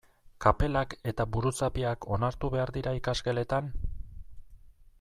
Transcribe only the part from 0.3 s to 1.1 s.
Kapelak